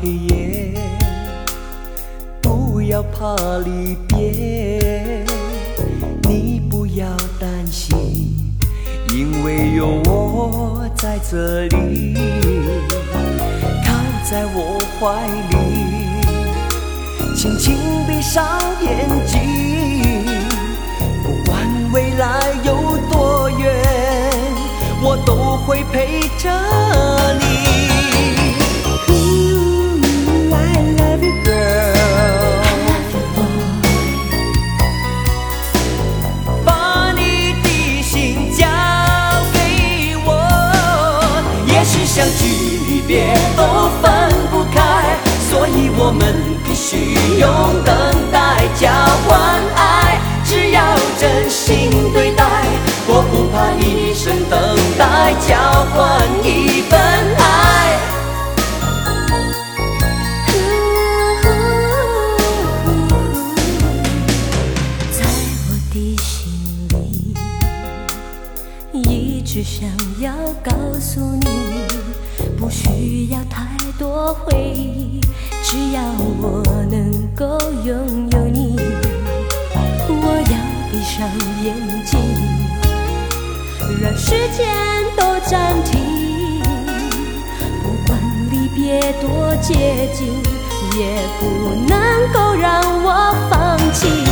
[0.00, 0.74] 黑夜
[2.40, 5.24] 不要怕离别
[6.28, 7.06] 你不要
[7.40, 8.52] 担心
[9.10, 12.14] 因为有我在这里
[13.84, 13.92] 靠
[14.24, 15.54] 在我怀里
[17.36, 18.44] 轻轻闭上
[18.80, 19.40] 眼睛
[21.22, 23.72] 不管未来有多远
[25.02, 26.50] 我都会陪着
[42.14, 42.44] 相聚
[42.86, 45.16] 离别都分不开，
[45.48, 46.20] 所以我们
[46.62, 47.48] 必须用
[47.86, 48.90] 等待交
[49.26, 49.30] 换
[49.74, 50.20] 爱。
[50.44, 52.44] 只要真心对待，
[53.08, 54.60] 我不怕一生等
[54.98, 55.56] 待交
[55.94, 57.00] 换一份
[57.38, 57.40] 爱。
[65.10, 65.24] 在
[65.66, 66.52] 我的心
[68.92, 69.88] 里，一直想
[70.20, 70.30] 要
[70.62, 71.46] 告诉你，
[72.62, 73.66] 不需要太
[73.98, 75.20] 多回忆，
[75.64, 76.00] 只要
[76.40, 78.76] 我能够拥有你，
[80.08, 80.54] 我要
[80.88, 81.28] 闭上
[81.64, 81.74] 眼
[82.06, 82.20] 睛，
[84.00, 84.72] 让时间
[85.16, 86.62] 都暂停，
[87.82, 88.16] 不管
[88.52, 90.28] 离别多接近，
[90.96, 94.31] 也不能够让我放弃。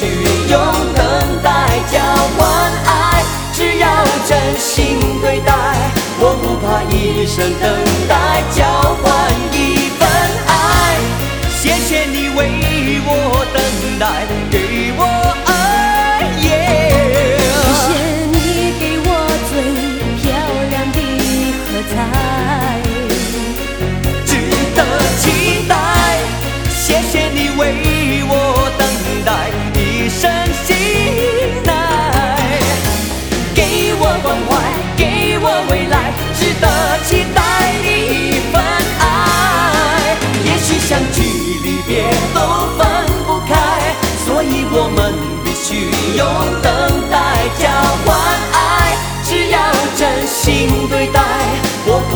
[0.00, 0.12] 必须
[0.48, 0.60] 用
[0.94, 1.48] 等待
[1.90, 1.98] 交
[2.36, 3.24] 换爱。
[3.52, 3.88] 只要
[4.28, 5.52] 真心对待，
[6.20, 7.68] 我不怕一生等
[8.06, 8.62] 待交
[9.02, 9.04] 换
[9.52, 10.08] 一份
[10.46, 10.94] 爱。
[11.50, 12.38] 谢谢你为
[13.04, 13.58] 我等
[13.98, 14.06] 待，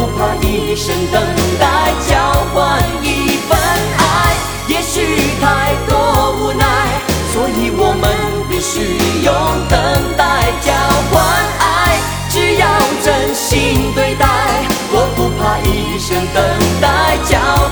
[0.02, 1.22] 不怕一生等
[1.60, 2.16] 待，交
[2.52, 3.56] 换一份
[3.98, 4.34] 爱。
[4.66, 6.66] 也许太多无奈，
[7.32, 8.10] 所以我们
[8.48, 9.32] 必须用
[9.68, 9.78] 等
[10.16, 10.72] 待交
[11.12, 11.22] 换
[11.60, 12.00] 爱。
[12.28, 12.66] 只要
[13.04, 14.26] 真心对待，
[14.90, 16.42] 我不怕一生等
[16.80, 17.71] 待，交换。